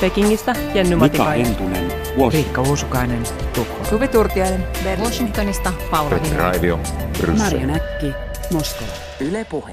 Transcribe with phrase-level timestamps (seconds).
[0.00, 1.46] Pekingistä Jenny Mika Matikainen.
[1.46, 2.32] Entunen, Washington.
[2.32, 3.22] Riikka Uusukainen,
[3.54, 3.84] Tukholma.
[3.84, 5.02] Suvi Turtiainen, Berliini.
[5.02, 6.18] Washingtonista Paula.
[6.36, 6.78] Raivio.
[7.38, 8.12] Marja Näkki,
[8.52, 8.90] Moskova.
[9.20, 9.72] Yle Puhe.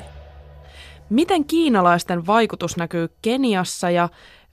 [1.09, 4.09] Miten kiinalaisten vaikutus näkyy Keniassa ja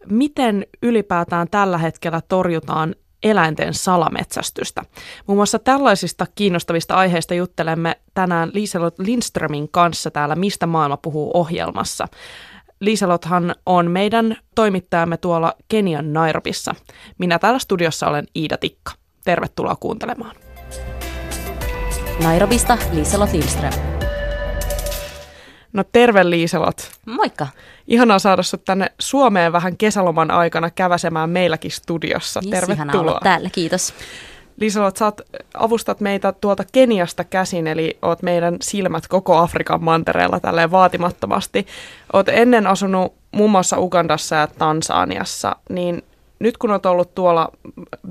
[0.06, 4.82] miten ylipäätään tällä hetkellä torjutaan eläinten salametsästystä?
[5.26, 12.08] Muun muassa tällaisista kiinnostavista aiheista juttelemme tänään Liiselot Lindströmin kanssa täällä Mistä maailma puhuu ohjelmassa.
[12.80, 16.74] Liiselothan on meidän toimittajamme tuolla Kenian Nairobissa.
[17.18, 18.92] Minä täällä studiossa olen Iida Tikka.
[19.24, 20.36] Tervetuloa kuuntelemaan.
[22.22, 23.72] Nairobista Liiselot Lindström.
[25.72, 26.90] No terve Liiselot.
[27.06, 27.46] Moikka.
[27.86, 32.40] Ihanaa saada sut tänne Suomeen vähän kesäloman aikana käväsemään meilläkin studiossa.
[32.44, 33.10] Yes, ihanaa Tervetuloa.
[33.10, 33.94] olla täällä, kiitos.
[34.60, 35.20] Liiselot, sä oot,
[35.54, 41.66] avustat meitä tuolta Keniasta käsin, eli oot meidän silmät koko Afrikan mantereella tälleen vaatimattomasti.
[42.12, 46.02] Oot ennen asunut muun muassa Ugandassa ja Tansaniassa, niin
[46.38, 47.52] nyt kun oot ollut tuolla
[48.06, 48.10] 5-6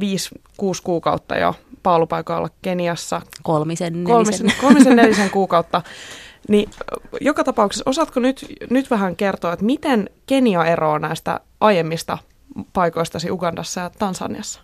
[0.83, 4.13] kuukautta jo paalupaikoilla Keniassa, Kolmisen, nelisen.
[4.13, 5.81] kolmisen, kolmisen nelisen kuukautta,
[6.47, 6.69] niin
[7.21, 12.17] joka tapauksessa osaatko nyt, nyt vähän kertoa, että miten Kenia eroaa näistä aiemmista
[12.73, 14.61] paikoistasi Ugandassa ja Tansaniassa?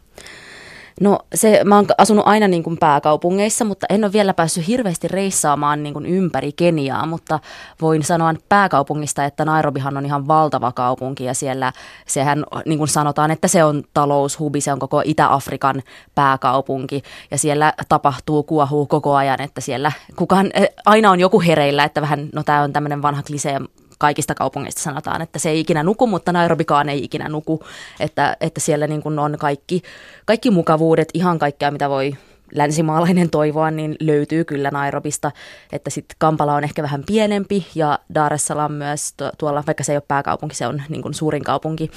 [1.02, 5.08] No se, mä oon asunut aina niin kuin pääkaupungeissa, mutta en ole vielä päässyt hirveästi
[5.08, 7.40] reissaamaan niin kuin ympäri Keniaa, mutta
[7.82, 11.74] voin sanoa pääkaupungista, että Nairobihan on ihan valtava kaupunki ja siellä
[12.08, 15.84] sehän niin kuin sanotaan, että se on taloushubi, se on koko Itä-Afrikan
[16.16, 21.84] pääkaupunki ja siellä tapahtuu, kuohuu koko ajan, että siellä kukaan, eh, aina on joku hereillä,
[21.84, 23.62] että vähän, no tämä on tämmöinen vanha klisee,
[23.98, 27.64] kaikista kaupungeista sanotaan, että se ei ikinä nuku, mutta Nairobikaan ei ikinä nuku,
[28.00, 29.82] että, että siellä niin kuin on kaikki,
[30.26, 32.14] kaikki mukavuudet, ihan kaikkea mitä voi
[32.54, 35.32] länsimaalainen toivoa, niin löytyy kyllä Nairobista,
[35.72, 39.84] että sitten Kampala on ehkä vähän pienempi ja Dar es Salaam myös tu- tuolla, vaikka
[39.84, 41.92] se ei ole pääkaupunki, se on niin kuin suurin kaupunki.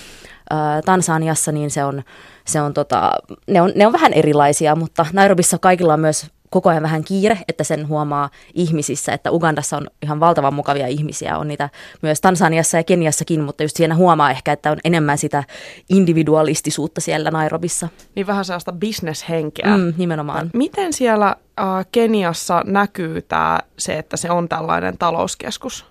[0.51, 2.03] Ää, Tansaniassa, niin se on,
[2.47, 3.13] se on tota,
[3.47, 7.39] ne, on, ne on vähän erilaisia, mutta Nairobissa kaikilla on myös koko ajan vähän kiire,
[7.49, 11.71] että sen huomaa ihmisissä, että Ugandassa on ihan valtavan mukavia ihmisiä, on niitä
[12.03, 15.45] myös Tansaniassa ja Keniassakin, mutta just siinä huomaa ehkä, että on enemmän sitä
[15.89, 17.89] individualistisuutta siellä Nairobissa.
[18.15, 19.77] Niin vähän sellaista bisneshenkeä.
[19.77, 20.51] Mm, nimenomaan.
[20.55, 25.87] Miten siellä äh, Keniassa näkyy tää, se, että se on tällainen talouskeskus?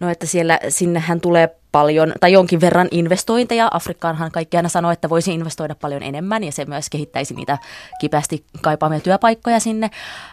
[0.00, 3.68] No että siellä, sinnehän tulee paljon, tai jonkin verran investointeja.
[3.70, 7.58] Afrikkaanhan kaikki aina sanoo, että voisi investoida paljon enemmän, ja se myös kehittäisi niitä
[8.00, 9.90] kipeästi kaipaamia työpaikkoja sinne.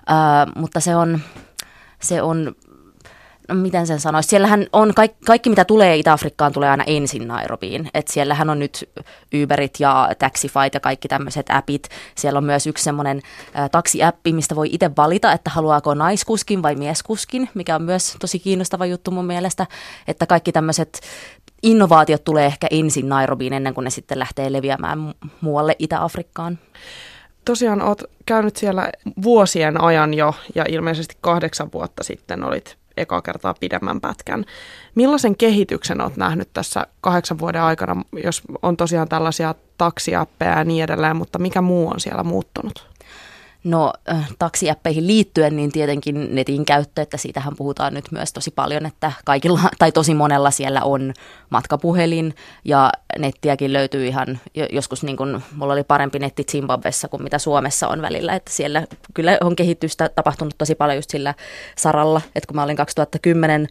[0.09, 1.19] Uh, mutta se on,
[1.99, 2.55] se on
[3.53, 7.89] miten sen sanoisi, siellähän on kaikki, kaikki mitä tulee Itä-Afrikkaan tulee aina ensin Nairobiin.
[7.94, 8.89] Et siellähän on nyt
[9.44, 11.88] Uberit ja Taxifyt ja kaikki tämmöiset appit.
[12.16, 13.22] Siellä on myös yksi semmoinen
[13.72, 18.85] taksiäppi, mistä voi itse valita, että haluaako naiskuskin vai mieskuskin, mikä on myös tosi kiinnostava
[18.85, 19.67] juttu mun mielestä,
[20.07, 21.01] että kaikki tämmöiset
[21.63, 26.59] innovaatiot tulee ehkä ensin Nairobiin ennen kuin ne sitten lähtee leviämään mu- muualle Itä-Afrikkaan.
[27.45, 28.90] Tosiaan oot käynyt siellä
[29.23, 34.46] vuosien ajan jo ja ilmeisesti kahdeksan vuotta sitten olit eka kertaa pidemmän pätkän.
[34.96, 40.84] Millaisen kehityksen olet nähnyt tässä kahdeksan vuoden aikana, jos on tosiaan tällaisia taksiappeja ja niin
[40.84, 42.91] edelleen, mutta mikä muu on siellä muuttunut?
[43.63, 48.85] No äh, taksiäppeihin liittyen niin tietenkin netin käyttö, että siitähän puhutaan nyt myös tosi paljon,
[48.85, 51.13] että kaikilla tai tosi monella siellä on
[51.49, 52.35] matkapuhelin.
[52.66, 57.38] Ja nettiäkin löytyy ihan jo- joskus niin kuin, mulla oli parempi netti Zimbabwessa kuin mitä
[57.38, 61.33] Suomessa on välillä, että siellä kyllä on kehitystä tapahtunut tosi paljon just sillä
[61.78, 63.67] saralla, että kun mä olin 2010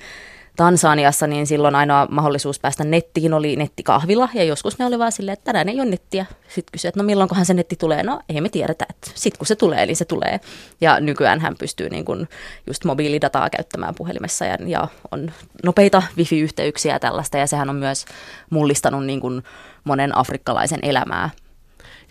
[0.56, 5.32] Tansaniassa, niin silloin ainoa mahdollisuus päästä nettiin oli nettikahvila, ja joskus ne oli vaan silleen,
[5.32, 6.26] että tänään ei ole nettiä.
[6.48, 8.02] Sitten kysyi, että no milloinkohan se netti tulee?
[8.02, 10.40] No ei me tiedetä, että sitten kun se tulee, niin se tulee.
[10.80, 12.28] Ja nykyään hän pystyy niin kuin
[12.66, 15.32] just mobiilidataa käyttämään puhelimessa, ja, ja on
[15.64, 18.04] nopeita wifi-yhteyksiä ja tällaista, ja sehän on myös
[18.50, 19.42] mullistanut niin kuin
[19.84, 21.30] monen afrikkalaisen elämää.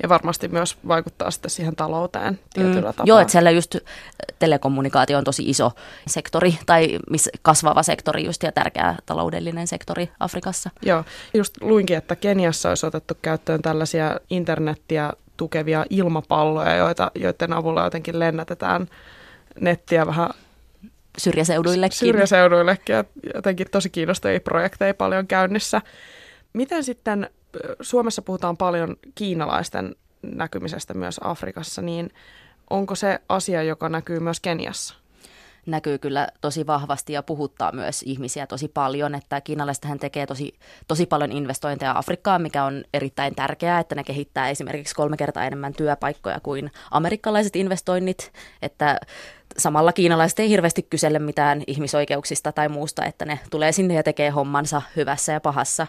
[0.04, 3.06] Ja varmasti myös vaikuttaa sitten siihen talouteen tietyllä tapaa.
[3.06, 3.76] Joo, että siellä just
[4.40, 5.72] telekommunikaatio on tosi iso
[6.08, 10.70] sektori, tai miss, kasvava sektori just, ja tärkeä taloudellinen sektori Afrikassa.
[10.82, 17.84] Joo, just luinkin, että Keniassa olisi otettu käyttöön tällaisia internettiä tukevia ilmapalloja, joita, joiden avulla
[17.84, 18.88] jotenkin lennätetään
[19.60, 20.30] nettiä vähän
[21.18, 21.98] Syrjäseuduillekin.
[21.98, 23.04] syrjäseuduillekin ja
[23.36, 25.82] jotenkin tosi kiinnostavia projekteja paljon käynnissä.
[26.54, 27.30] Miten sitten
[27.82, 32.10] Suomessa puhutaan paljon kiinalaisten näkymisestä myös Afrikassa, niin
[32.70, 34.96] onko se asia, joka näkyy myös Keniassa?
[35.66, 40.54] näkyy kyllä tosi vahvasti ja puhuttaa myös ihmisiä tosi paljon, että kiinalaisethan tekee tosi,
[40.88, 45.74] tosi paljon investointeja Afrikkaan, mikä on erittäin tärkeää, että ne kehittää esimerkiksi kolme kertaa enemmän
[45.74, 48.32] työpaikkoja kuin amerikkalaiset investoinnit,
[48.62, 49.00] että
[49.58, 54.30] samalla kiinalaiset ei hirveästi kysele mitään ihmisoikeuksista tai muusta, että ne tulee sinne ja tekee
[54.30, 55.88] hommansa hyvässä ja pahassa.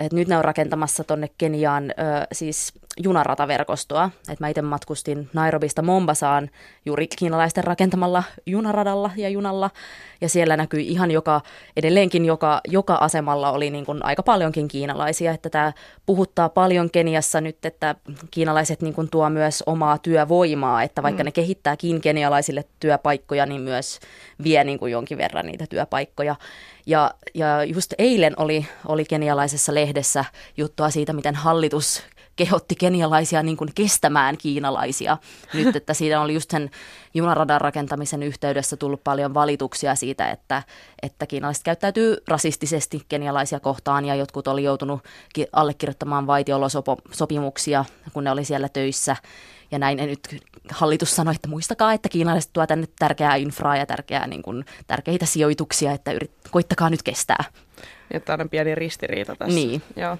[0.00, 1.94] Et nyt ne on rakentamassa tuonne Keniaan ö,
[2.32, 2.72] siis
[3.02, 4.10] junarataverkostoa.
[4.32, 6.50] Et mä itse matkustin Nairobista Mombasaan
[6.86, 9.70] juuri kiinalaisten rakentamalla junaradalla ja junalla.
[10.20, 11.40] Ja siellä näkyi ihan joka,
[11.76, 15.32] edelleenkin joka, joka asemalla oli niin kuin aika paljonkin kiinalaisia.
[15.32, 15.72] Että tämä
[16.06, 17.94] puhuttaa paljon Keniassa nyt, että
[18.30, 20.82] kiinalaiset niin kuin tuo myös omaa työvoimaa.
[20.82, 21.24] Että vaikka mm.
[21.24, 24.00] ne kehittääkin kenialaisille työpaikkoja, niin myös
[24.42, 26.36] vie niin kuin jonkin verran niitä työpaikkoja.
[26.90, 30.24] Ja, ja just eilen oli, oli kenialaisessa lehdessä
[30.56, 32.02] juttua siitä, miten hallitus
[32.44, 35.18] kehotti kenialaisia niin kuin kestämään kiinalaisia.
[35.54, 36.70] Nyt, että siitä oli just sen
[37.14, 40.62] junaradan rakentamisen yhteydessä tullut paljon valituksia siitä, että,
[41.02, 45.00] että kiinalaiset käyttäytyy rasistisesti kenialaisia kohtaan ja jotkut oli joutunut
[45.52, 49.16] allekirjoittamaan vaitiolosopimuksia, kun ne oli siellä töissä.
[49.70, 50.20] Ja näin ja nyt
[50.70, 55.26] hallitus sanoi, että muistakaa, että kiinalaiset tuo tänne tärkeää infraa ja tärkeää, niin kuin, tärkeitä
[55.26, 57.44] sijoituksia, että yrit, koittakaa nyt kestää.
[58.12, 59.54] Ja tämä on pieni ristiriita tässä.
[59.54, 59.82] Niin.
[59.96, 60.18] Joo.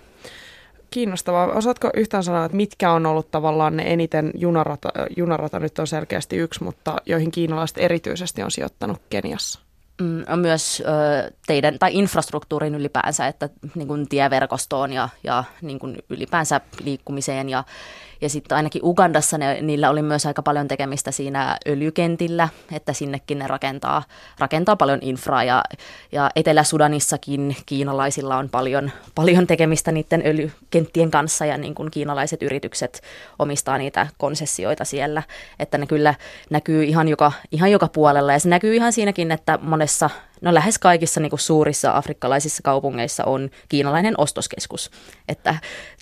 [0.91, 1.47] Kiinnostavaa.
[1.47, 6.37] Osaatko yhtään sanoa, että mitkä on ollut tavallaan ne eniten, junarata, junarata nyt on selkeästi
[6.37, 9.61] yksi, mutta joihin kiinalaiset erityisesti on sijoittanut Keniassa?
[10.01, 10.83] Mm, myös
[11.47, 17.65] teidän tai infrastruktuurin ylipäänsä, että niin kuin tieverkostoon ja, ja niin kuin ylipäänsä liikkumiseen ja
[18.21, 23.39] ja sitten ainakin Ugandassa ne, niillä oli myös aika paljon tekemistä siinä öljykentillä, että sinnekin
[23.39, 24.03] ne rakentaa,
[24.39, 25.45] rakentaa paljon infraa.
[25.45, 25.65] Ja,
[26.13, 33.03] ja Etelä-Sudanissakin kiinalaisilla on paljon, paljon tekemistä niiden öljykenttien kanssa ja niin kuin kiinalaiset yritykset
[33.39, 35.23] omistaa niitä konsessioita siellä.
[35.59, 36.15] Että ne kyllä
[36.51, 40.11] näkyy ihan joka, ihan joka puolella ja se näkyy ihan siinäkin, että monessa
[40.41, 44.91] no lähes kaikissa niin kuin suurissa afrikkalaisissa kaupungeissa on kiinalainen ostoskeskus.
[45.29, 45.55] Että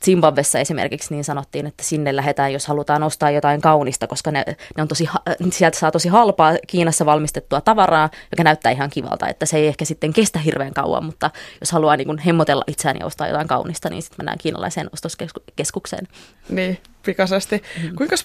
[0.05, 4.45] Zimbabwessa esimerkiksi niin sanottiin, että sinne lähdetään, jos halutaan ostaa jotain kaunista, koska ne,
[4.77, 5.09] ne on tosi,
[5.51, 9.85] sieltä saa tosi halpaa Kiinassa valmistettua tavaraa, joka näyttää ihan kivalta, että se ei ehkä
[9.85, 11.31] sitten kestä hirveän kauan, mutta
[11.61, 16.09] jos haluaa niin kuin hemmotella itseään ja ostaa jotain kaunista, niin sitten mennään kiinalaiseen ostoskeskukseen.
[16.49, 17.63] Niin, pikaisesti.
[17.83, 17.95] Mm.
[17.97, 18.17] Kuinka,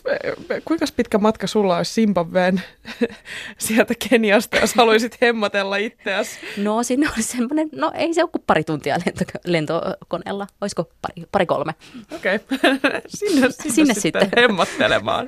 [0.65, 2.61] kuinka pitkä matka sulla olisi Zimbabween
[3.57, 6.39] sieltä Keniasta, jos haluaisit hemmotella itseäsi?
[6.57, 11.27] No sinne olisi semmoinen, no ei se ole kuin pari tuntia lento, lentokoneella, olisiko pari,
[11.31, 11.75] pari kolme.
[12.15, 12.57] Okei, okay.
[13.07, 15.27] sinne, sinne, sinne sitten, sitten hemmottelemaan.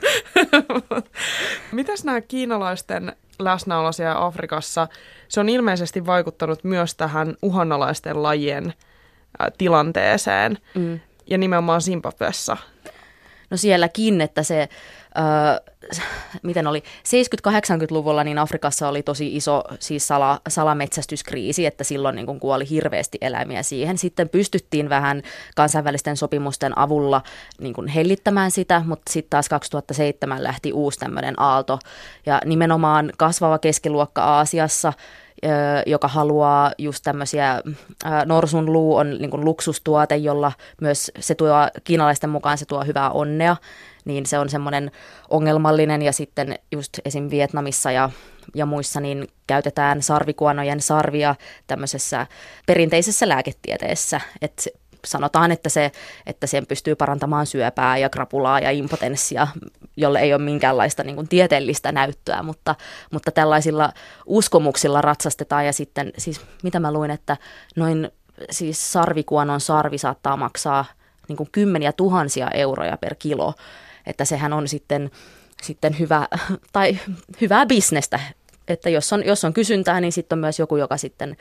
[1.71, 4.87] Mitäs nämä kiinalaisten läsnäolo siellä Afrikassa,
[5.27, 8.73] se on ilmeisesti vaikuttanut myös tähän uhanalaisten lajien
[9.57, 10.57] tilanteeseen.
[10.75, 10.99] Mm.
[11.27, 12.57] Ja nimenomaan Zimbabwessa.
[13.55, 14.69] No sielläkin, että se,
[15.17, 15.95] öö,
[16.43, 22.39] miten oli, 70-80-luvulla niin Afrikassa oli tosi iso siis sala, salametsästyskriisi, että silloin niin kuin
[22.39, 23.97] kuoli hirveästi eläimiä siihen.
[23.97, 25.21] Sitten pystyttiin vähän
[25.55, 27.21] kansainvälisten sopimusten avulla
[27.59, 31.79] niin kuin hellittämään sitä, mutta sitten taas 2007 lähti uusi tämmöinen aalto.
[32.25, 34.93] Ja nimenomaan kasvava keskiluokka Aasiassa–
[35.85, 37.61] joka haluaa just tämmöisiä,
[38.25, 40.51] norsun luu on niin kuin luksustuote, jolla
[40.81, 41.49] myös se tuo,
[41.83, 43.55] kiinalaisten mukaan se tuo hyvää onnea,
[44.05, 44.91] niin se on semmoinen
[45.29, 47.29] ongelmallinen ja sitten just esim.
[47.29, 48.09] Vietnamissa ja,
[48.55, 51.35] ja muissa niin käytetään sarvikuonojen sarvia
[51.67, 52.27] tämmöisessä
[52.65, 54.63] perinteisessä lääketieteessä, että
[55.05, 55.91] sanotaan, että, se,
[56.25, 59.47] että sen pystyy parantamaan syöpää ja krapulaa ja impotenssia,
[59.97, 62.75] jolle ei ole minkäänlaista niin kuin tieteellistä näyttöä, mutta,
[63.11, 63.93] mutta tällaisilla
[64.25, 67.37] uskomuksilla ratsastetaan ja sitten, siis mitä mä luin, että
[67.75, 68.11] noin
[68.49, 70.85] siis sarvikuonon sarvi saattaa maksaa
[71.27, 73.53] niin kuin kymmeniä tuhansia euroja per kilo,
[74.05, 75.11] että sehän on sitten,
[75.61, 76.27] sitten hyvä,
[76.73, 76.97] tai
[77.41, 78.19] hyvää bisnestä,
[78.67, 81.37] että jos on, jos on kysyntää, niin sitten on myös joku, joka sitten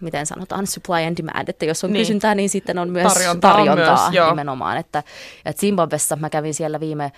[0.00, 2.00] miten sanotaan, supply and demand, että jos on niin.
[2.00, 4.76] kysyntää, niin sitten on myös tarjontaa, tarjontaa myös, nimenomaan.
[4.76, 5.02] Että,
[5.44, 7.12] että Zimbabwessa mä kävin siellä viime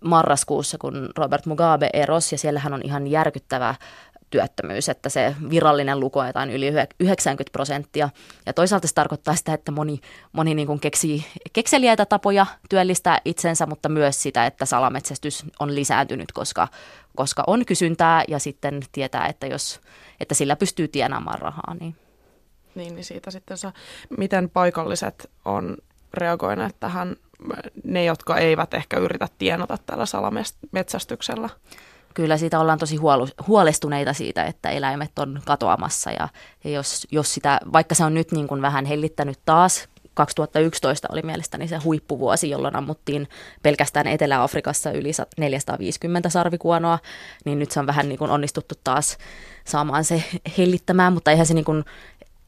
[0.00, 3.74] marraskuussa, kun Robert Mugabe erosi, ja siellähän on ihan järkyttävä
[4.30, 8.10] työttömyys, että se virallinen luku on jotain yli 90 prosenttia.
[8.46, 10.00] Ja toisaalta se tarkoittaa sitä, että moni,
[10.32, 16.32] moni niin kuin keksii kekseliäitä tapoja työllistää itsensä, mutta myös sitä, että salametsästys on lisääntynyt,
[16.32, 16.68] koska,
[17.20, 19.80] koska on kysyntää ja sitten tietää, että, jos,
[20.20, 21.74] että sillä pystyy tienaamaan rahaa.
[21.80, 21.96] Niin.
[22.74, 23.72] Niin, niin siitä sitten saa.
[24.18, 25.76] Miten paikalliset on
[26.14, 27.16] reagoineet tähän,
[27.84, 31.48] ne jotka eivät ehkä yritä tienata tällä salametsästyksellä?
[32.14, 32.96] Kyllä siitä ollaan tosi
[33.46, 36.28] huolestuneita siitä, että eläimet on katoamassa ja,
[36.64, 39.88] ja jos, jos sitä, vaikka se on nyt niin kuin vähän hellittänyt taas,
[40.20, 43.28] 2011 oli mielestäni se huippuvuosi, jolloin ammuttiin
[43.62, 46.98] pelkästään Etelä-Afrikassa yli 450 sarvikuonoa,
[47.44, 49.18] niin nyt se on vähän niin kuin onnistuttu taas
[49.64, 50.24] saamaan se
[50.58, 51.84] hellittämään, mutta eihän se niin kuin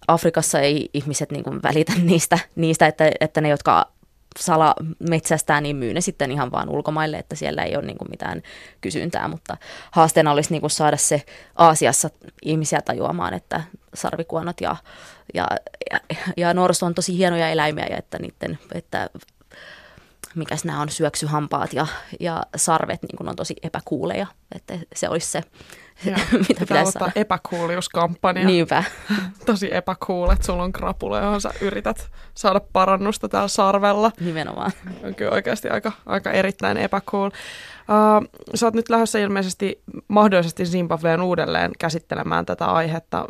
[0.09, 3.93] Afrikassa ei ihmiset niin kuin välitä niistä, niistä että, että ne, jotka
[4.39, 8.43] salametsästää, niin myy ne sitten ihan vaan ulkomaille, että siellä ei ole niin kuin mitään
[8.81, 9.57] kysyntää, mutta
[9.91, 11.23] haasteena olisi niin kuin saada se
[11.57, 12.11] Aasiassa
[12.43, 13.63] ihmisiä tajuamaan, että,
[13.95, 14.77] sarvikuonot ja,
[15.35, 15.47] ja,
[15.91, 16.01] ja,
[16.37, 19.11] ja norsu on tosi hienoja eläimiä ja että niiden, että
[20.35, 21.87] mikäs nämä on, syöksyhampaat ja,
[22.21, 25.43] ja sarvet niin on tosi epäkuuleja, että se olisi se,
[26.11, 27.13] ja, mitä pitäisi saada.
[27.17, 28.45] epäkuuliuskampanja.
[28.45, 28.85] Niinpä.
[29.47, 34.13] Tosi epäkuul, että sulla on krapula, johon sä yrität saada parannusta täällä sarvella.
[34.21, 34.73] Nimenomaan.
[35.05, 37.31] On kyllä oikeasti aika, aika erittäin epäkuul.
[37.31, 43.29] Uh, sä oot nyt lähdössä ilmeisesti mahdollisesti Zimbabween uudelleen käsittelemään tätä aihetta.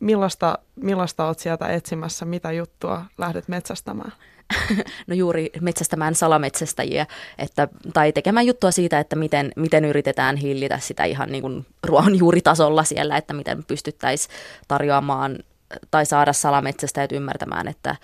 [0.00, 2.24] Millaista, millaista oot sieltä etsimässä?
[2.24, 4.12] Mitä juttua lähdet metsästämään?
[5.06, 7.06] no juuri metsästämään salametsästäjiä,
[7.38, 12.84] että, tai tekemään juttua siitä, että miten, miten yritetään hillitä sitä ihan niin kuin ruohonjuuritasolla
[12.84, 14.34] siellä, että miten pystyttäisiin
[14.68, 15.38] tarjoamaan
[15.90, 17.96] tai saada salametsästäjät ymmärtämään, että,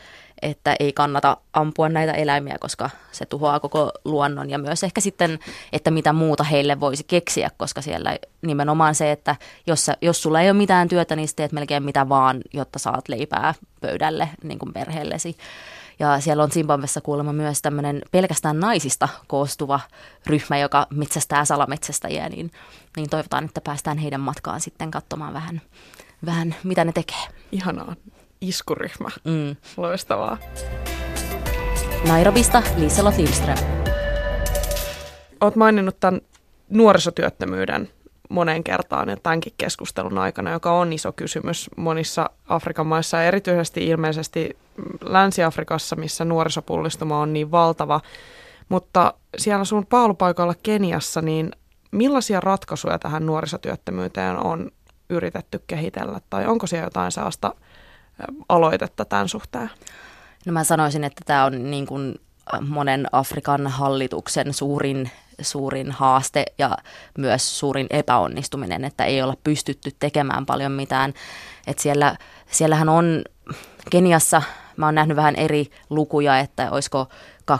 [0.42, 5.38] että ei kannata ampua näitä eläimiä, koska se tuhoaa koko luonnon ja myös ehkä sitten,
[5.72, 9.36] että mitä muuta heille voisi keksiä, koska siellä nimenomaan se, että
[9.66, 13.08] jos, sä, jos sulla ei ole mitään työtä, niin teet melkein mitä vaan, jotta saat
[13.08, 15.36] leipää pöydälle niin kuin perheellesi.
[16.00, 19.80] Ja siellä on Zimbabwessa kuulemma myös tämmöinen pelkästään naisista koostuva
[20.26, 22.50] ryhmä, joka metsästää salametsästäjiä, niin,
[22.96, 25.60] niin toivotaan, että päästään heidän matkaan sitten katsomaan vähän,
[26.26, 27.26] vähän mitä ne tekee.
[27.52, 27.96] Ihanaa.
[28.40, 29.08] Iskuryhmä.
[29.24, 29.56] Mm.
[29.76, 30.38] Loistavaa.
[32.08, 33.58] Nairobista Liselot Lindström.
[35.40, 36.20] Olet maininnut tämän
[36.68, 37.88] nuorisotyöttömyyden
[38.30, 43.86] moneen kertaan ja tämänkin keskustelun aikana, joka on iso kysymys monissa Afrikan maissa ja erityisesti
[43.86, 44.56] ilmeisesti
[45.00, 48.00] Länsi-Afrikassa, missä nuorisopullistuma on niin valtava.
[48.68, 51.50] Mutta siellä sun paalupaikalla Keniassa, niin
[51.90, 54.70] millaisia ratkaisuja tähän nuorisotyöttömyyteen on
[55.10, 57.54] yritetty kehitellä tai onko siellä jotain sellaista
[58.48, 59.70] aloitetta tämän suhteen?
[60.46, 62.14] No mä sanoisin, että tämä on niin kuin
[62.68, 65.10] monen Afrikan hallituksen suurin
[65.42, 66.76] suurin haaste ja
[67.18, 71.14] myös suurin epäonnistuminen, että ei olla pystytty tekemään paljon mitään.
[71.66, 72.16] että siellä,
[72.50, 73.22] siellähän on
[73.90, 74.42] Keniassa,
[74.76, 77.08] mä oon nähnyt vähän eri lukuja, että olisiko
[77.50, 77.56] 25-40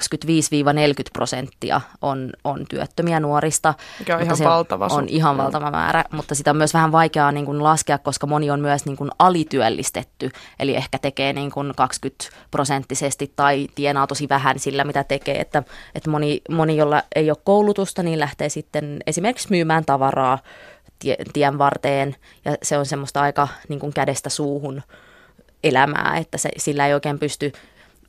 [1.12, 3.74] prosenttia on, on työttömiä nuorista.
[3.98, 4.88] Mikä on ihan se valtava.
[4.90, 8.50] On ihan valtava määrä, mutta sitä on myös vähän vaikeaa niin kuin laskea, koska moni
[8.50, 10.30] on myös niin kuin alityöllistetty.
[10.60, 15.40] Eli ehkä tekee niin kuin 20 prosenttisesti tai tienaa tosi vähän sillä, mitä tekee.
[15.40, 15.62] Että,
[15.94, 20.38] että moni, moni, jolla ei ole koulutusta, niin lähtee sitten esimerkiksi myymään tavaraa
[21.32, 22.16] tien varteen.
[22.44, 24.82] Ja se on semmoista aika niin kuin kädestä suuhun
[25.64, 27.52] elämää, että se, sillä ei oikein pysty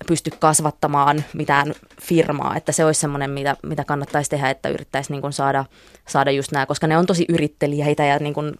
[0.07, 5.21] pysty kasvattamaan mitään firmaa, että se olisi semmoinen, mitä, mitä kannattaisi tehdä, että yrittäisi niin
[5.21, 5.65] kuin saada,
[6.07, 8.53] saada just nämä, koska ne on tosi yrittelijäitä ja niin kuin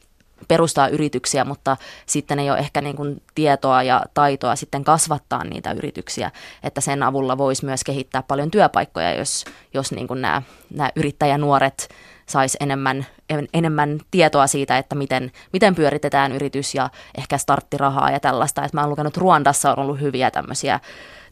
[0.48, 5.72] perustaa yrityksiä, mutta sitten ei ole ehkä niin kuin tietoa ja taitoa sitten kasvattaa niitä
[5.72, 6.32] yrityksiä,
[6.64, 10.42] että sen avulla voisi myös kehittää paljon työpaikkoja, jos, jos niin kuin nämä,
[10.74, 11.90] nämä yrittäjänuoret
[12.26, 13.06] saisi enemmän,
[13.54, 18.64] enemmän tietoa siitä, että miten, miten pyöritetään yritys ja ehkä starttirahaa ja tällaista.
[18.64, 20.80] Että mä oon lukenut Ruandassa on ollut hyviä tämmöisiä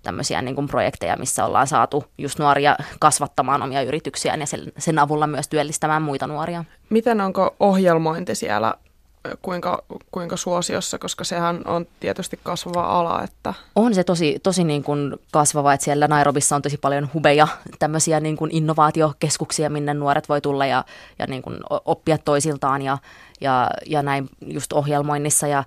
[0.03, 4.99] tämmöisiä niin kuin projekteja, missä ollaan saatu just nuoria kasvattamaan omia yrityksiään ja sen, sen
[4.99, 6.65] avulla myös työllistämään muita nuoria.
[6.89, 8.73] Miten onko ohjelmointi siellä
[9.41, 13.23] kuinka, kuinka suosiossa, koska sehän on tietysti kasvava ala.
[13.23, 13.53] Että...
[13.75, 17.47] On se tosi, tosi niin kuin kasvava, että siellä Nairobissa on tosi paljon hubeja,
[17.79, 20.85] tämmöisiä niin kuin innovaatiokeskuksia, minne nuoret voi tulla ja,
[21.19, 22.97] ja niin kuin oppia toisiltaan ja,
[23.41, 25.63] ja, ja näin just ohjelmoinnissa ja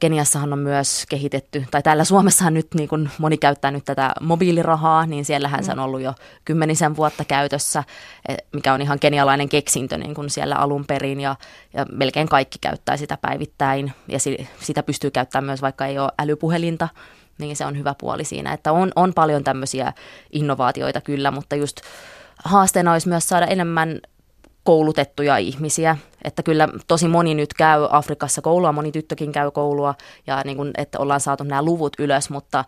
[0.00, 5.06] Keniassahan on myös kehitetty, tai täällä Suomessahan nyt niin kun moni käyttää nyt tätä mobiilirahaa,
[5.06, 5.64] niin siellähän mm.
[5.64, 7.84] se on ollut jo kymmenisen vuotta käytössä,
[8.28, 11.36] e, mikä on ihan kenialainen keksintö niin kun siellä alun perin, ja,
[11.74, 16.12] ja melkein kaikki käyttää sitä päivittäin, ja si, sitä pystyy käyttämään myös vaikka ei ole
[16.18, 16.88] älypuhelinta,
[17.38, 19.92] niin se on hyvä puoli siinä, että on, on paljon tämmöisiä
[20.32, 21.80] innovaatioita kyllä, mutta just
[22.44, 24.00] haasteena olisi myös saada enemmän
[24.68, 25.96] koulutettuja ihmisiä.
[26.24, 29.94] Että kyllä tosi moni nyt käy Afrikassa koulua, moni tyttökin käy koulua
[30.26, 32.64] ja niin kuin, että ollaan saatu nämä luvut ylös, mutta,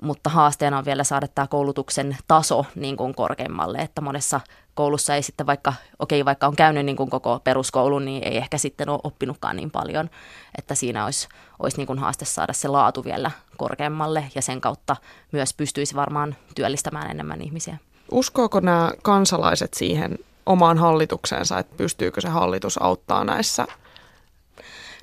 [0.00, 4.40] mutta haasteena on vielä saada tämä koulutuksen taso niin kuin korkeammalle, että monessa
[4.74, 8.58] koulussa ei sitten vaikka, okei vaikka on käynyt niin kuin koko peruskoulun, niin ei ehkä
[8.58, 10.10] sitten ole oppinutkaan niin paljon,
[10.58, 11.28] että siinä olisi,
[11.58, 14.96] olisi niin kuin haaste saada se laatu vielä korkeammalle ja sen kautta
[15.32, 17.78] myös pystyisi varmaan työllistämään enemmän ihmisiä.
[18.10, 23.66] Uskooko nämä kansalaiset siihen omaan hallitukseensa, että pystyykö se hallitus auttaa näissä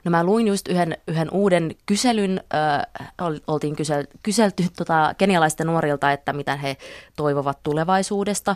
[0.04, 6.12] No mä luin just yhden, yhden uuden kyselyn, äh, oltiin kysel, kyselty tota, kenialaisten nuorilta,
[6.12, 6.78] että mitä he
[7.16, 8.56] toivovat tulevaisuudesta.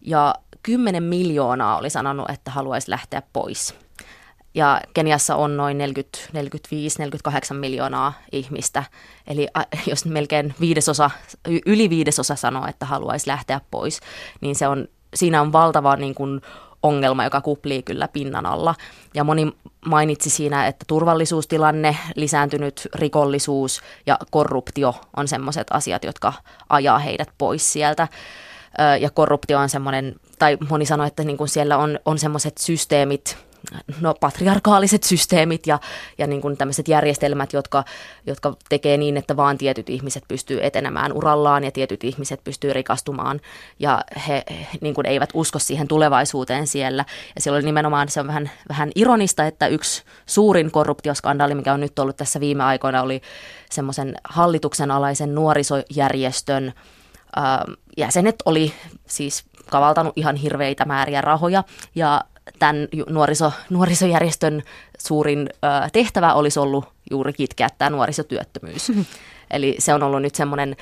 [0.00, 3.74] Ja 10 miljoonaa oli sanonut, että haluaisi lähteä pois.
[4.54, 5.78] Ja Keniassa on noin
[7.52, 8.84] 45-48 miljoonaa ihmistä.
[9.26, 9.48] Eli
[9.86, 11.10] jos melkein viidesosa,
[11.66, 14.00] yli viidesosa sanoo, että haluaisi lähteä pois,
[14.40, 16.40] niin se on siinä on valtava niin kuin
[16.82, 18.74] ongelma, joka kuplii kyllä pinnan alla.
[19.14, 19.52] Ja moni
[19.86, 26.32] mainitsi siinä, että turvallisuustilanne, lisääntynyt rikollisuus ja korruptio on semmoiset asiat, jotka
[26.68, 28.08] ajaa heidät pois sieltä.
[29.00, 33.36] Ja korruptio on semmoinen, tai moni sanoi, että niin kuin siellä on, on semmoiset systeemit,
[34.00, 35.78] no, patriarkaaliset systeemit ja,
[36.18, 37.84] ja niin kuin tämmöiset järjestelmät, jotka,
[38.26, 43.40] jotka tekee niin, että vaan tietyt ihmiset pystyy etenemään urallaan ja tietyt ihmiset pystyy rikastumaan
[43.78, 44.44] ja he
[44.80, 47.04] niin kuin eivät usko siihen tulevaisuuteen siellä.
[47.34, 51.80] Ja siellä oli nimenomaan, se on vähän, vähän ironista, että yksi suurin korruptioskandaali, mikä on
[51.80, 53.22] nyt ollut tässä viime aikoina, oli
[53.70, 56.72] semmoisen hallituksen alaisen nuorisojärjestön
[57.96, 58.72] jäsenet oli
[59.06, 61.64] siis kavaltanut ihan hirveitä määriä rahoja
[61.94, 62.20] ja
[62.58, 64.62] tämän nuoriso, nuorisojärjestön
[64.98, 68.92] suurin ö, tehtävä olisi ollut juuri kitkeä tämä nuorisotyöttömyys.
[69.50, 70.76] Eli se on ollut nyt semmoinen,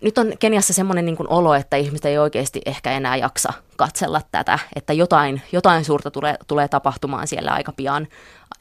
[0.00, 4.58] nyt on Keniassa semmoinen niin olo, että ihmiset ei oikeasti ehkä enää jaksa katsella tätä,
[4.76, 8.08] että jotain, jotain suurta tulee, tulee tapahtumaan siellä aika pian.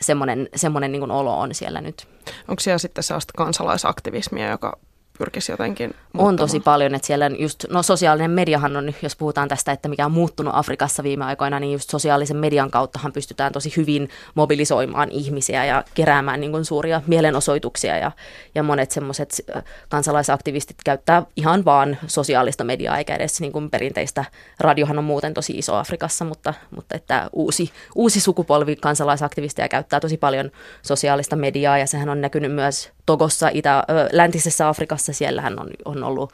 [0.02, 2.08] Semmoinen, semmoinen niin olo on siellä nyt.
[2.48, 4.78] Onko siellä sitten sellaista kansalaisaktivismia, joka
[5.20, 6.30] pyrkisi jotenkin muuttamaan.
[6.30, 10.06] On tosi paljon, että siellä just, no sosiaalinen mediahan on, jos puhutaan tästä, että mikä
[10.06, 15.66] on muuttunut Afrikassa viime aikoina, niin just sosiaalisen median kauttahan pystytään tosi hyvin mobilisoimaan ihmisiä
[15.66, 18.12] ja keräämään niin kuin suuria mielenosoituksia ja,
[18.56, 19.46] ja monet semmoiset
[19.90, 24.26] kansalaisaktivistit käyttää ihan vaan sosiaalista mediaa eikä edes niin kuin perinteistä.
[24.60, 30.18] Radiohan on muuten tosi iso Afrikassa, mutta, mutta että uusi, uusi sukupolvi kansalaisaktivisteja käyttää tosi
[30.18, 36.04] paljon sosiaalista mediaa ja sehän on näkynyt myös Togossa, Itä, läntisessä Afrikassa, siellähän on, on
[36.04, 36.34] ollut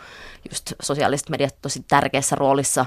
[0.51, 2.85] just sosiaaliset mediat tosi tärkeässä roolissa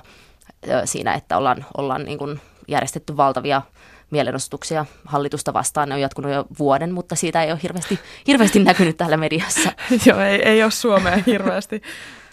[0.85, 3.63] siinä, että ollaan, ollaan niin kuin järjestetty valtavia
[4.11, 5.89] mielenosoituksia hallitusta vastaan.
[5.89, 9.73] Ne on jatkunut jo vuoden, mutta siitä ei ole hirveästi, hirveästi näkynyt täällä mediassa.
[10.07, 11.83] Joo, ei, ei ole Suomea hirveästi.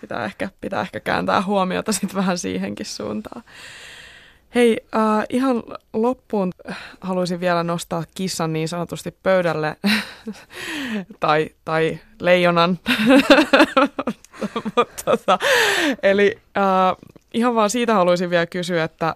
[0.01, 3.43] Pitää ehkä, pitää ehkä kääntää huomiota sitten vähän siihenkin suuntaan.
[4.55, 6.51] Hei, äh, ihan loppuun
[7.01, 9.75] haluaisin vielä nostaa kissan niin sanotusti pöydälle,
[11.19, 12.79] tai, tai leijonan.
[15.05, 15.39] tota,
[16.03, 16.63] eli äh,
[17.33, 19.15] ihan vaan siitä haluaisin vielä kysyä, että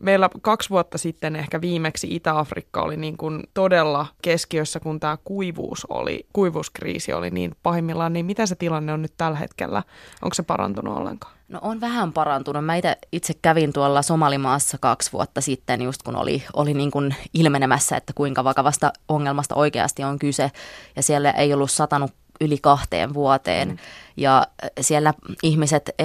[0.00, 5.86] meillä kaksi vuotta sitten ehkä viimeksi Itä-Afrikka oli niin kuin todella keskiössä, kun tämä kuivuus
[5.88, 9.82] oli, kuivuuskriisi oli niin pahimmillaan, niin mitä se tilanne on nyt tällä hetkellä?
[10.22, 11.34] Onko se parantunut ollenkaan?
[11.52, 12.64] No on vähän parantunut.
[12.64, 12.72] Mä
[13.12, 18.12] itse kävin tuolla Somalimaassa kaksi vuotta sitten, just kun oli, oli niin kuin ilmenemässä, että
[18.12, 20.50] kuinka vakavasta ongelmasta oikeasti on kyse.
[20.96, 22.10] Ja siellä ei ollut satanut
[22.40, 23.68] yli kahteen vuoteen.
[23.68, 23.78] Mm.
[24.16, 24.46] Ja
[24.80, 26.04] siellä ihmiset e,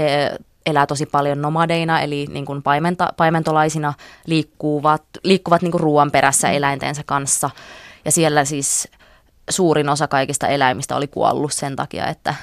[0.65, 3.93] elää tosi paljon nomadeina, eli niin kuin paimenta, paimentolaisina
[4.25, 6.53] liikkuvat, liikkuvat niin kuin ruoan perässä mm.
[6.53, 7.49] eläintensä kanssa.
[8.05, 8.87] Ja siellä siis
[9.49, 12.35] suurin osa kaikista eläimistä oli kuollut sen takia, että,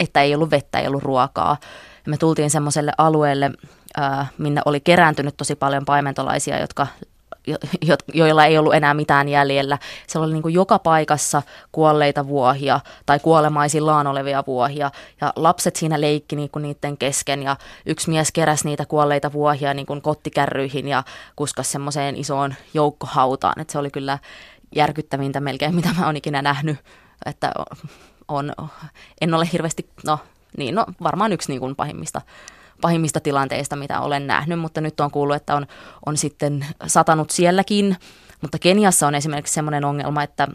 [0.00, 1.56] että ei ollut vettä, ei ollut ruokaa.
[2.06, 3.50] Me tultiin semmoiselle alueelle,
[3.98, 6.86] äh, minne oli kerääntynyt tosi paljon paimentolaisia, jotka
[7.46, 7.56] jo,
[8.14, 9.78] joilla ei ollut enää mitään jäljellä.
[10.06, 16.00] Siellä oli niin kuin joka paikassa kuolleita vuohia tai kuolemaisillaan olevia vuohia ja lapset siinä
[16.00, 20.88] leikki niin kuin niiden kesken ja yksi mies keräsi niitä kuolleita vuohia niin kuin kottikärryihin
[20.88, 21.02] ja
[21.36, 23.60] kuskas semmoiseen isoon joukkohautaan.
[23.60, 24.18] Et se oli kyllä
[24.74, 26.78] järkyttävintä melkein, mitä mä oon ikinä nähnyt,
[27.26, 27.52] että
[28.28, 28.52] on,
[29.20, 30.18] en ole hirveästi, no
[30.56, 32.20] niin, no varmaan yksi niin kuin pahimmista
[32.80, 35.66] pahimmista tilanteista, mitä olen nähnyt, mutta nyt on kuullut, että on,
[36.06, 37.96] on sitten satanut sielläkin.
[38.42, 40.48] Mutta Keniassa on esimerkiksi sellainen ongelma, että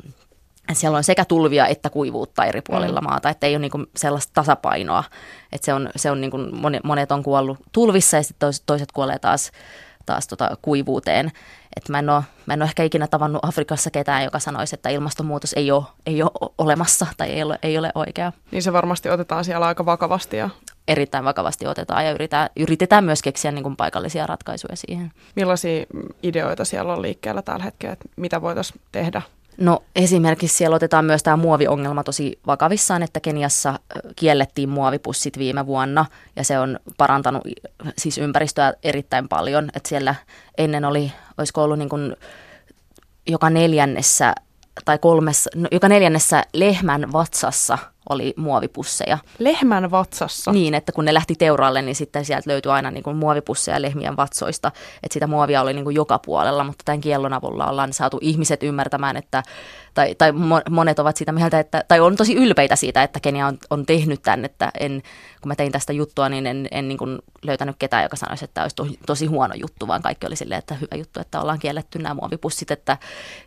[0.74, 3.08] siellä on sekä tulvia että kuivuutta eri puolilla mm.
[3.08, 5.04] maata, että ei ole niinku sellaista tasapainoa.
[5.52, 6.38] Että se on, se on niinku,
[6.84, 9.52] monet on kuollut tulvissa ja sitten toiset, toiset kuolee taas,
[10.06, 11.32] taas tota kuivuuteen.
[11.76, 14.90] Et mä, en ole, mä en ole ehkä ikinä tavannut Afrikassa ketään, joka sanoisi, että
[14.90, 18.32] ilmastonmuutos ei ole, ei ole olemassa tai ei ole, ei ole oikea.
[18.52, 20.50] Niin se varmasti otetaan siellä aika vakavasti ja
[20.88, 25.12] erittäin vakavasti otetaan ja yritetään, yritetään myös keksiä niin kuin paikallisia ratkaisuja siihen.
[25.36, 25.86] Millaisia
[26.24, 29.22] ideoita siellä on liikkeellä tällä hetkellä, että mitä voitaisiin tehdä?
[29.58, 33.80] No esimerkiksi siellä otetaan myös tämä muoviongelma tosi vakavissaan, että Keniassa
[34.16, 37.44] kiellettiin muovipussit viime vuonna ja se on parantanut
[37.98, 39.70] siis ympäristöä erittäin paljon.
[39.76, 40.16] Että siellä
[40.58, 42.16] ennen oli, olisiko ollut niin kuin
[43.28, 44.36] joka neljännessä
[44.86, 47.78] tai kolmessa, no, joka neljännessä lehmän vatsassa–
[48.10, 49.18] oli muovipusseja.
[49.40, 50.52] Lehmän vatsassa?
[50.52, 54.18] Niin, että kun ne lähti teuraalle, niin sitten sieltä löytyi aina niin kuin muovipusseja lehmien
[54.18, 54.72] vatsoista.
[55.04, 58.64] Että sitä muovia oli niin kuin joka puolella, mutta tämän kiellon avulla ollaan saatu ihmiset
[58.64, 59.44] ymmärtämään, että
[59.96, 60.32] tai, tai
[60.70, 64.22] monet ovat sitä mieltä, että, tai on tosi ylpeitä siitä, että Kenia on, on tehnyt
[64.24, 65.04] tämän, että en,
[65.42, 68.54] kun mä tein tästä juttua, niin en, en niin kuin löytänyt ketään, joka sanoisi, että
[68.54, 71.60] tämä olisi tosi, tosi huono juttu, vaan kaikki oli silleen, että hyvä juttu, että ollaan
[71.60, 72.98] kielletty nämä muovipussit, että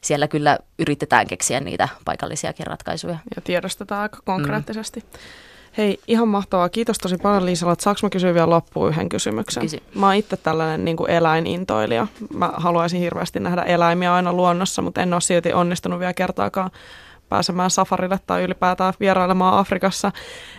[0.00, 3.18] siellä kyllä yritetään keksiä niitä paikallisiakin ratkaisuja.
[3.36, 4.47] Ja tiedostetaan aika konkreettisesti.
[4.48, 4.64] Mm.
[5.78, 6.68] Hei, ihan mahtavaa.
[6.68, 7.76] Kiitos tosi paljon Liisalla.
[7.78, 9.62] Saanko mä kysyä vielä loppuun yhden kysymyksen?
[9.62, 9.82] Kysy.
[9.94, 12.06] Mä oon itse tällainen niin kuin eläinintoilija.
[12.34, 16.70] Mä haluaisin hirveästi nähdä eläimiä aina luonnossa, mutta en ole silti onnistunut vielä kertaakaan
[17.28, 20.12] pääsemään safarille tai ylipäätään vierailemaan Afrikassa.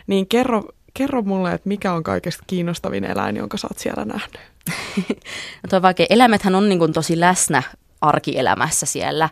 [0.07, 4.39] Niin kerro, kerro mulle, että mikä on kaikista kiinnostavin eläin, jonka sä oot siellä nähnyt?
[5.63, 6.05] No toi vaikea.
[6.09, 7.63] Eläimethän on niin kuin tosi läsnä
[8.01, 9.29] arkielämässä siellä.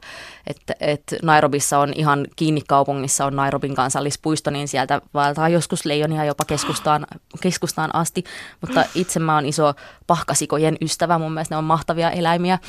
[0.47, 6.25] että et Nairobissa on ihan kiinni kaupungissa on Nairobin kansallispuisto, niin sieltä vaeltaa joskus leijonia
[6.25, 7.07] jopa keskustaan,
[7.41, 8.23] keskustaan asti.
[8.61, 9.73] Mutta itse mä oon iso
[10.07, 12.59] pahkasikojen ystävä, mun mielestä ne on mahtavia eläimiä.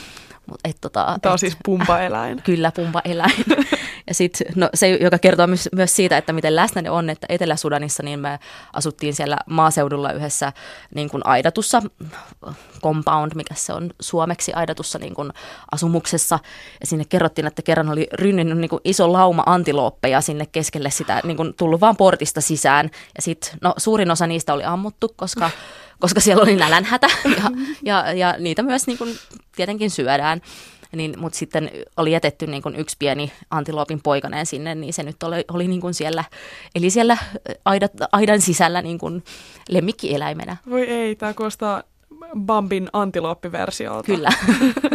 [0.48, 2.42] Mut et, tota, Tämä on et, siis pumpa-eläin.
[2.44, 3.44] Kyllä, pumpa-eläin.
[4.08, 7.26] ja sitten no, se, joka kertoo myös, myös siitä, että miten läsnä ne on, että
[7.30, 8.38] Etelä-Sudanissa niin me
[8.72, 10.52] asuttiin siellä maaseudulla yhdessä
[10.94, 11.82] niin kuin aidatussa
[12.82, 15.32] compound, mikä se on suomeksi aidatussa niin kuin
[15.70, 16.38] asumuksessa.
[16.80, 21.20] Ja sinne kerrottiin, että kerran oli rynninyt niin kuin iso lauma antilooppeja sinne keskelle sitä,
[21.24, 22.90] niin kuin tullut vaan portista sisään.
[23.16, 25.50] Ja sitten no, suurin osa niistä oli ammuttu, koska
[26.00, 27.50] koska siellä oli nälänhätä ja,
[27.82, 29.18] ja, ja niitä myös niin kuin,
[29.56, 30.40] tietenkin syödään.
[30.92, 35.22] Niin, mutta sitten oli jätetty niin kuin yksi pieni antiloopin poikaneen sinne, niin se nyt
[35.22, 36.24] oli, oli niin kuin siellä,
[36.74, 37.16] eli siellä
[37.64, 39.24] aidat, aidan sisällä niin kuin
[39.68, 40.56] lemmikkieläimenä.
[40.70, 41.82] Voi ei, tämä kuulostaa
[42.40, 44.06] Bambin antilooppiversiolta.
[44.06, 44.30] Kyllä.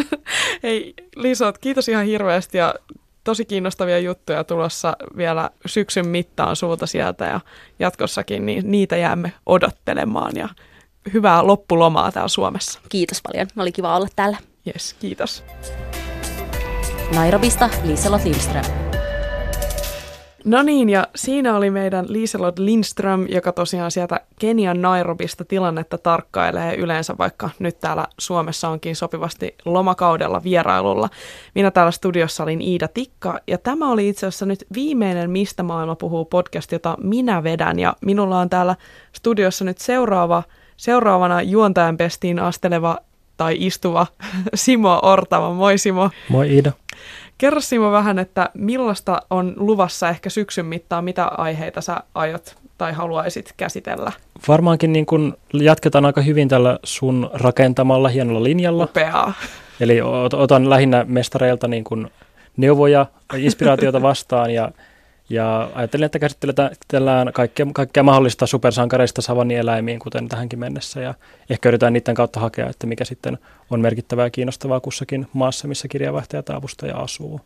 [0.64, 2.76] Hei Liisot, kiitos ihan hirveästi ja
[3.24, 7.40] tosi kiinnostavia juttuja tulossa vielä syksyn mittaan sulta sieltä ja
[7.80, 10.50] jatkossakin, niin niitä jäämme odottelemaan ja
[11.14, 12.80] hyvää loppulomaa täällä Suomessa.
[12.90, 13.48] Kiitos paljon.
[13.58, 14.38] Oli kiva olla täällä.
[14.68, 15.44] Yes, kiitos.
[17.16, 18.66] Nairobista Liselot Lindström.
[20.46, 26.76] No niin, ja siinä oli meidän Liselot Lindström, joka tosiaan sieltä Kenian Nairobista tilannetta tarkkailee
[26.76, 31.10] yleensä, vaikka nyt täällä Suomessa onkin sopivasti lomakaudella vierailulla.
[31.56, 35.96] Minä täällä studiossa olin Iida Tikka, ja tämä oli itse asiassa nyt viimeinen Mistä maailma
[35.96, 38.76] puhuu podcast, jota minä vedän, ja minulla on täällä
[39.14, 40.44] studiossa nyt seuraava,
[40.84, 42.98] seuraavana juontajan pestiin asteleva
[43.38, 44.08] tai istuva
[44.56, 45.54] Simo Ortava.
[45.54, 46.10] Moi Simo.
[46.30, 46.72] Moi Iida.
[47.38, 52.94] Kerro Simo vähän, että millaista on luvassa ehkä syksyn mittaan, mitä aiheita sä aiot tai
[52.94, 54.12] haluaisit käsitellä?
[54.48, 58.84] Varmaankin niin kun jatketaan aika hyvin tällä sun rakentamalla hienolla linjalla.
[58.84, 59.34] Upeaa.
[59.80, 60.02] Eli
[60.34, 62.10] otan lähinnä mestareilta niin kun
[62.58, 63.06] neuvoja,
[63.38, 64.72] inspiraatiota vastaan ja,
[65.30, 71.02] ja ajattelin, että käsitellään kaikkea, kaikkea mahdollista supersankareista savannieläimiin, kuten tähänkin mennessä.
[71.02, 71.14] Ja
[71.50, 73.38] ehkä yritetään niiden kautta hakea, että mikä sitten
[73.70, 77.42] on merkittävää ja kiinnostavaa kussakin maassa, missä kirjavaihtaja tai avustaja asuu.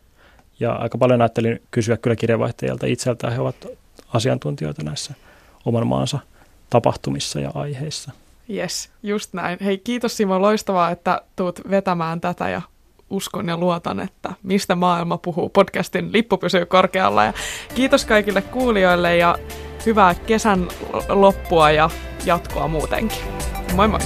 [0.60, 3.32] Ja aika paljon ajattelin kysyä kyllä kirjavaihtajilta itseltään.
[3.32, 3.66] He ovat
[4.14, 5.14] asiantuntijoita näissä
[5.64, 6.18] oman maansa
[6.70, 8.12] tapahtumissa ja aiheissa.
[8.50, 9.58] Yes, just näin.
[9.64, 12.62] Hei, kiitos Simo, loistavaa, että tuut vetämään tätä ja
[13.10, 17.24] uskon ja luotan, että mistä maailma puhuu podcastin lippu pysyy korkealla.
[17.24, 17.32] Ja
[17.74, 19.38] kiitos kaikille kuulijoille ja
[19.86, 20.68] hyvää kesän
[21.08, 21.90] loppua ja
[22.24, 23.18] jatkoa muutenkin.
[23.74, 24.00] Moi moi!